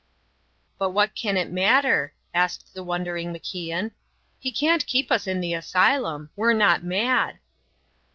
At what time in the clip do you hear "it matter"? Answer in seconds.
1.37-2.15